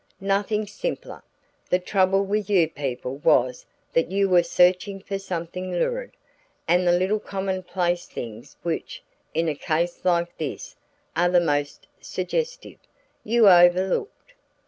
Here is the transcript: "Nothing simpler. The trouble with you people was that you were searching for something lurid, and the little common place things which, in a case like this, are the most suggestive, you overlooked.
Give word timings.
"Nothing 0.23 0.65
simpler. 0.65 1.21
The 1.69 1.77
trouble 1.77 2.25
with 2.25 2.49
you 2.49 2.67
people 2.67 3.17
was 3.17 3.67
that 3.93 4.09
you 4.09 4.27
were 4.27 4.41
searching 4.41 4.99
for 4.99 5.19
something 5.19 5.71
lurid, 5.71 6.13
and 6.67 6.87
the 6.87 6.91
little 6.91 7.19
common 7.19 7.61
place 7.61 8.07
things 8.07 8.57
which, 8.63 9.03
in 9.35 9.47
a 9.47 9.53
case 9.53 10.03
like 10.03 10.35
this, 10.39 10.75
are 11.15 11.29
the 11.29 11.39
most 11.39 11.85
suggestive, 12.01 12.79
you 13.23 13.47
overlooked. 13.47 14.33